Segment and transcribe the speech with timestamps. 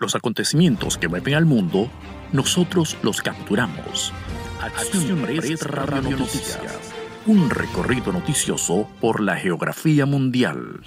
[0.00, 1.90] Los acontecimientos que mueven al mundo,
[2.32, 4.12] nosotros los capturamos.
[4.60, 6.94] Acción Press Radio Noticias.
[7.26, 10.80] Un recorrido noticioso por la geografía mundial.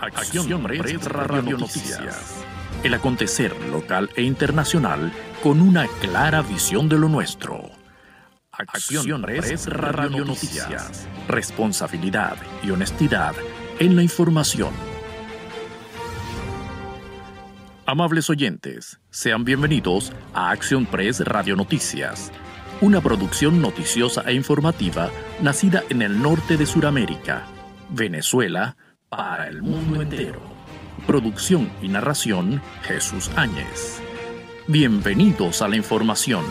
[0.00, 2.44] Acción Press Radio Noticias.
[2.82, 5.12] El acontecer local e internacional
[5.42, 7.70] con una clara visión de lo nuestro.
[8.50, 11.06] Acción Press Radio Noticias.
[11.28, 13.34] Responsabilidad y honestidad
[13.78, 14.95] en la información.
[17.88, 22.32] Amables oyentes, sean bienvenidos a Acción Press Radio Noticias,
[22.80, 25.08] una producción noticiosa e informativa
[25.40, 27.44] nacida en el norte de Sudamérica,
[27.90, 28.76] Venezuela,
[29.08, 30.40] para el mundo entero.
[31.06, 34.00] Producción y narración Jesús Áñez.
[34.66, 36.44] Bienvenidos a la información.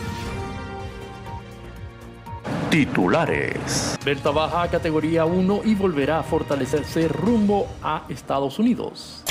[2.70, 3.98] Titulares.
[4.02, 9.22] Berta baja a categoría 1 y volverá a fortalecerse rumbo a Estados Unidos.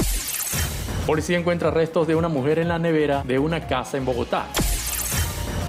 [1.06, 4.48] Policía encuentra restos de una mujer en la nevera de una casa en Bogotá.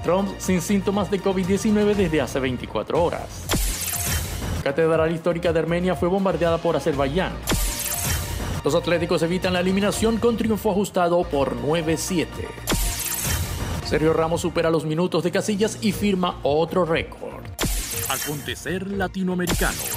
[0.02, 3.44] Trump sin síntomas de COVID-19 desde hace 24 horas.
[4.64, 7.32] Catedral Histórica de Armenia fue bombardeada por Azerbaiyán.
[8.64, 12.26] Los Atléticos evitan la eliminación con triunfo ajustado por 9-7.
[13.84, 17.44] Sergio Ramos supera los minutos de casillas y firma otro récord.
[18.08, 19.95] Acontecer latinoamericano.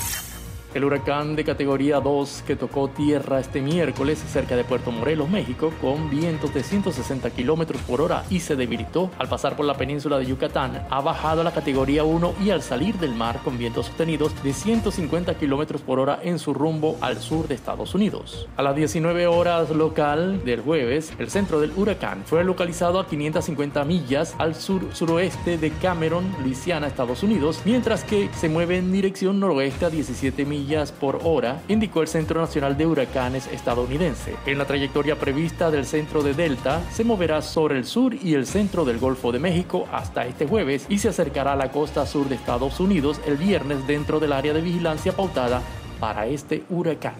[0.76, 5.74] El huracán de categoría 2 que tocó tierra este miércoles cerca de Puerto Morelos, México,
[5.82, 10.20] con vientos de 160 kilómetros por hora y se debilitó al pasar por la península
[10.20, 13.88] de Yucatán, ha bajado a la categoría 1 y al salir del mar con vientos
[13.88, 18.48] sostenidos de 150 kilómetros por hora en su rumbo al sur de Estados Unidos.
[18.56, 23.84] A las 19 horas local del jueves, el centro del huracán fue localizado a 550
[23.86, 29.86] millas al sur-suroeste de Cameron, Luisiana, Estados Unidos, mientras que se mueve en dirección noroeste
[29.86, 30.59] a 17 millas
[31.00, 34.36] por hora, indicó el Centro Nacional de Huracanes estadounidense.
[34.46, 38.46] En la trayectoria prevista del centro de Delta, se moverá sobre el sur y el
[38.46, 42.28] centro del Golfo de México hasta este jueves y se acercará a la costa sur
[42.28, 45.62] de Estados Unidos el viernes dentro del área de vigilancia pautada
[46.00, 47.16] para este huracán.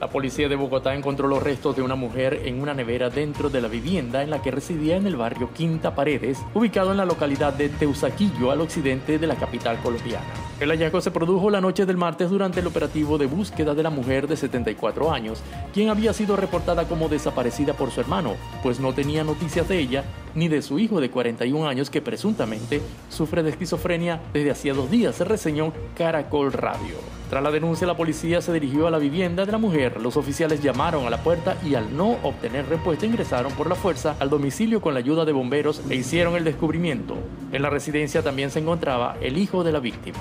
[0.00, 3.60] La policía de Bogotá encontró los restos de una mujer en una nevera dentro de
[3.60, 7.52] la vivienda en la que residía en el barrio Quinta Paredes, ubicado en la localidad
[7.52, 10.24] de Teusaquillo, al occidente de la capital colombiana.
[10.60, 13.90] El hallazgo se produjo la noche del martes durante el operativo de búsqueda de la
[13.90, 15.42] mujer de 74 años,
[15.74, 20.04] quien había sido reportada como desaparecida por su hermano, pues no tenía noticias de ella
[20.36, 24.88] ni de su hijo de 41 años que presuntamente sufre de esquizofrenia desde hacía dos
[24.92, 27.17] días, se reseñó Caracol Radio.
[27.28, 30.00] Tras la denuncia, la policía se dirigió a la vivienda de la mujer.
[30.00, 34.16] Los oficiales llamaron a la puerta y al no obtener respuesta ingresaron por la fuerza
[34.18, 37.16] al domicilio con la ayuda de bomberos e hicieron el descubrimiento.
[37.52, 40.20] En la residencia también se encontraba el hijo de la víctima.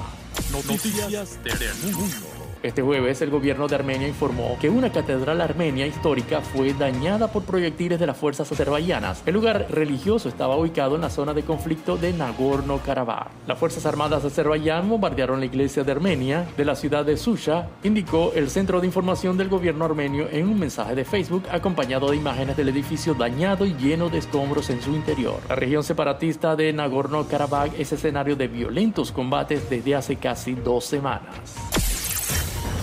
[0.52, 2.37] Noticias del mundo.
[2.64, 7.44] Este jueves el gobierno de Armenia informó que una catedral armenia histórica fue dañada por
[7.44, 9.22] proyectiles de las fuerzas azerbaiyanas.
[9.26, 13.28] El lugar religioso estaba ubicado en la zona de conflicto de Nagorno-Karabaj.
[13.46, 17.68] Las Fuerzas Armadas de Azerbaiyán bombardearon la iglesia de Armenia de la ciudad de Susha,
[17.84, 22.18] indicó el Centro de Información del gobierno armenio en un mensaje de Facebook acompañado de
[22.18, 25.40] imágenes del edificio dañado y lleno de escombros en su interior.
[25.48, 31.77] La región separatista de Nagorno-Karabaj es escenario de violentos combates desde hace casi dos semanas.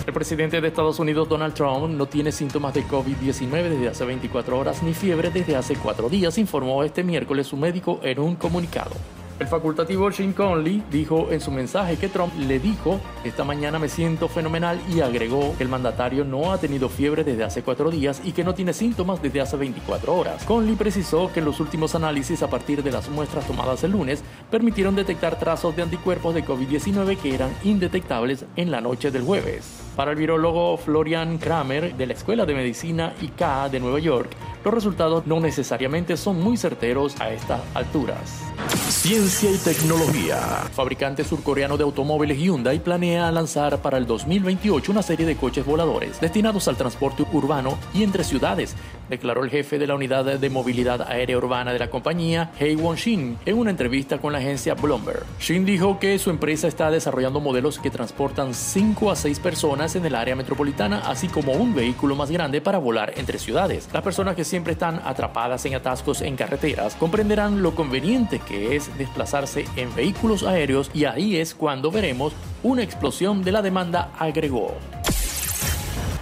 [0.05, 4.59] El presidente de Estados Unidos, Donald Trump, no tiene síntomas de COVID-19 desde hace 24
[4.59, 8.91] horas ni fiebre desde hace cuatro días, informó este miércoles su médico en un comunicado.
[9.39, 13.89] El facultativo Jim Conley dijo en su mensaje que Trump le dijo, esta mañana me
[13.89, 18.21] siento fenomenal y agregó que el mandatario no ha tenido fiebre desde hace cuatro días
[18.23, 20.43] y que no tiene síntomas desde hace 24 horas.
[20.45, 24.95] Conley precisó que los últimos análisis a partir de las muestras tomadas el lunes permitieron
[24.95, 29.84] detectar trazos de anticuerpos de COVID-19 que eran indetectables en la noche del jueves.
[29.95, 34.29] Para el virólogo Florian Kramer de la Escuela de Medicina ICA de Nueva York,
[34.65, 38.43] los resultados no necesariamente son muy certeros a estas alturas.
[38.89, 40.37] Ciencia y tecnología.
[40.73, 46.19] Fabricante surcoreano de automóviles Hyundai planea lanzar para el 2028 una serie de coches voladores
[46.19, 48.75] destinados al transporte urbano y entre ciudades,
[49.09, 53.37] declaró el jefe de la unidad de movilidad aérea urbana de la compañía, Hei Won-shin,
[53.45, 55.23] en una entrevista con la agencia Bloomberg.
[55.39, 60.05] Shin dijo que su empresa está desarrollando modelos que transportan 5 a 6 personas en
[60.05, 63.89] el área metropolitana, así como un vehículo más grande para volar entre ciudades.
[63.93, 68.95] Las personas que siempre están atrapadas en atascos en carreteras comprenderán lo conveniente que es
[68.97, 72.33] desplazarse en vehículos aéreos y ahí es cuando veremos
[72.63, 74.75] una explosión de la demanda, agregó.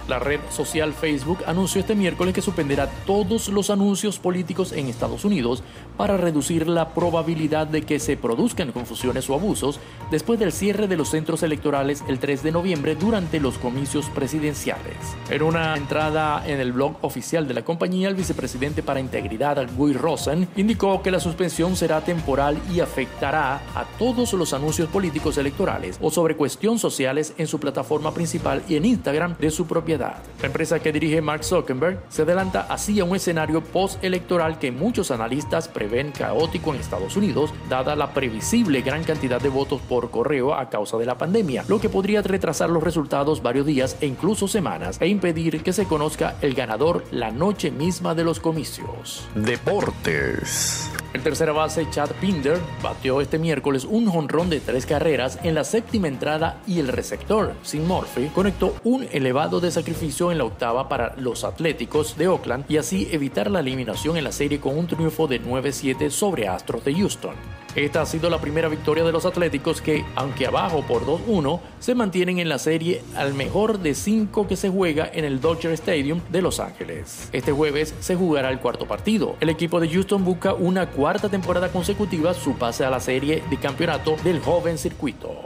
[0.08, 5.24] La red social Facebook anunció este miércoles que suspenderá todos los anuncios políticos en Estados
[5.24, 5.62] Unidos
[5.96, 9.80] para reducir la probabilidad de que se produzcan confusiones o abusos
[10.10, 14.96] después del cierre de los centros electorales el 3 de noviembre durante los comicios presidenciales.
[15.30, 19.94] En una entrada en el blog oficial de la compañía, el vicepresidente para Integridad, Guy
[19.94, 25.98] Rosen, indicó que la suspensión será temporal y afectará a todos los anuncios políticos electorales
[26.02, 29.66] o sobre cuestiones sociales en su plataforma principal y en Instagram de su
[29.98, 35.10] la empresa que dirige Mark Zuckerberg se adelanta así a un escenario postelectoral que muchos
[35.10, 40.54] analistas prevén caótico en Estados Unidos, dada la previsible gran cantidad de votos por correo
[40.54, 44.48] a causa de la pandemia, lo que podría retrasar los resultados varios días e incluso
[44.48, 49.28] semanas e impedir que se conozca el ganador la noche misma de los comicios.
[49.34, 50.90] Deportes.
[51.14, 55.62] El tercera base Chad Pinder batió este miércoles un jonrón de tres carreras en la
[55.62, 60.88] séptima entrada y el receptor, Sin Murphy, conectó un elevado de sacrificio en la octava
[60.88, 64.88] para los Atléticos de Oakland y así evitar la eliminación en la serie con un
[64.88, 67.63] triunfo de 9-7 sobre Astros de Houston.
[67.74, 71.94] Esta ha sido la primera victoria de los Atléticos que, aunque abajo por 2-1, se
[71.94, 76.20] mantienen en la serie al mejor de cinco que se juega en el Dodger Stadium
[76.30, 77.28] de Los Ángeles.
[77.32, 79.36] Este jueves se jugará el cuarto partido.
[79.40, 83.56] El equipo de Houston busca una cuarta temporada consecutiva su pase a la serie de
[83.58, 85.44] campeonato del joven circuito.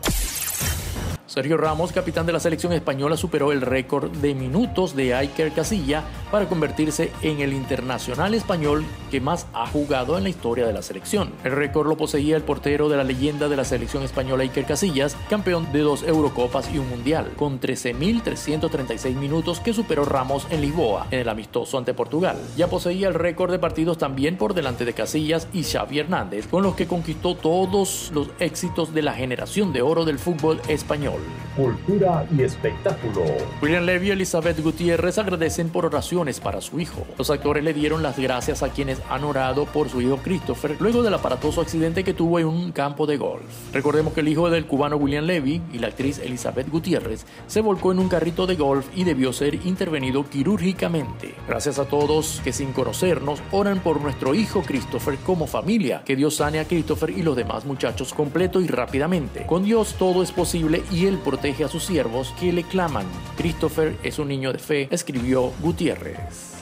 [1.28, 6.02] Sergio Ramos, capitán de la selección española, superó el récord de minutos de Iker Casilla
[6.30, 10.80] para convertirse en el internacional español que más ha jugado en la historia de la
[10.80, 11.30] selección.
[11.44, 15.18] El récord lo poseía el portero de la leyenda de la selección española Iker Casillas,
[15.28, 21.08] campeón de dos Eurocopas y un Mundial, con 13.336 minutos que superó Ramos en Lisboa,
[21.10, 22.38] en el amistoso ante Portugal.
[22.56, 26.62] Ya poseía el récord de partidos también por delante de Casillas y Xavi Hernández, con
[26.62, 31.17] los que conquistó todos los éxitos de la generación de oro del fútbol español.
[31.56, 33.24] Cultura y espectáculo.
[33.60, 37.04] William Levy y Elizabeth Gutiérrez agradecen por oraciones para su hijo.
[37.18, 41.02] Los actores le dieron las gracias a quienes han orado por su hijo Christopher luego
[41.02, 43.42] del aparatoso accidente que tuvo en un campo de golf.
[43.72, 47.90] Recordemos que el hijo del cubano William Levy y la actriz Elizabeth Gutiérrez se volcó
[47.90, 51.34] en un carrito de golf y debió ser intervenido quirúrgicamente.
[51.48, 56.02] Gracias a todos que sin conocernos oran por nuestro hijo Christopher como familia.
[56.04, 59.44] Que Dios sane a Christopher y los demás muchachos completo y rápidamente.
[59.46, 63.06] Con Dios todo es posible y él protege a sus siervos que le claman.
[63.36, 66.57] Christopher es un niño de fe, escribió Gutiérrez.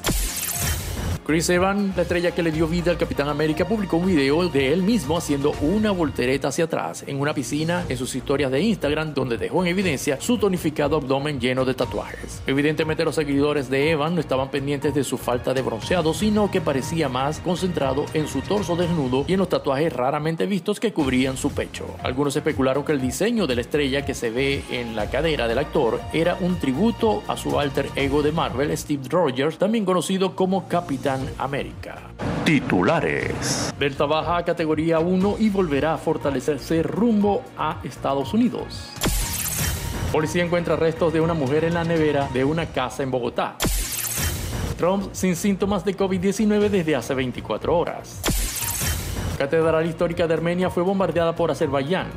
[1.26, 4.72] Chris Evans, la estrella que le dio vida al Capitán América, publicó un video de
[4.72, 9.12] él mismo haciendo una voltereta hacia atrás en una piscina en sus historias de Instagram
[9.12, 12.42] donde dejó en evidencia su tonificado abdomen lleno de tatuajes.
[12.46, 16.60] Evidentemente los seguidores de Evans no estaban pendientes de su falta de bronceado, sino que
[16.60, 21.36] parecía más concentrado en su torso desnudo y en los tatuajes raramente vistos que cubrían
[21.36, 21.88] su pecho.
[22.04, 25.58] Algunos especularon que el diseño de la estrella que se ve en la cadera del
[25.58, 30.68] actor era un tributo a su alter ego de Marvel, Steve Rogers, también conocido como
[30.68, 31.96] Capitán América.
[32.44, 33.74] Titulares.
[33.78, 38.90] Delta baja a categoría 1 y volverá a fortalecerse rumbo a Estados Unidos.
[40.12, 43.56] Policía encuentra restos de una mujer en la nevera de una casa en Bogotá.
[44.78, 48.20] Trump sin síntomas de COVID-19 desde hace 24 horas.
[49.38, 52.08] Catedral Histórica de Armenia fue bombardeada por Azerbaiyán.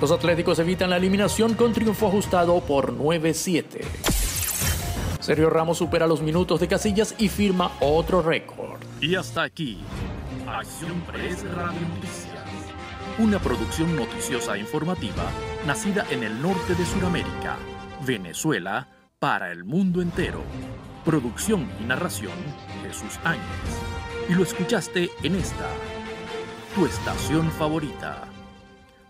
[0.00, 4.17] Los Atléticos evitan la eliminación con triunfo ajustado por 9-7.
[5.28, 8.80] Sergio Ramos supera los minutos de Casillas y firma otro récord.
[8.98, 9.78] Y hasta aquí,
[10.46, 12.46] Acción Press Radio Noticias.
[13.18, 15.30] Una producción noticiosa e informativa
[15.66, 17.58] nacida en el norte de Sudamérica,
[18.06, 18.88] Venezuela,
[19.18, 20.40] para el mundo entero.
[21.04, 22.32] Producción y narración,
[22.82, 23.42] Jesús Áñez.
[24.30, 25.68] Y lo escuchaste en esta,
[26.74, 28.24] tu estación favorita.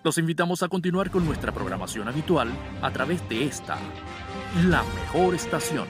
[0.03, 2.51] Los invitamos a continuar con nuestra programación habitual
[2.83, 3.79] a través de esta,
[4.65, 5.87] la mejor estación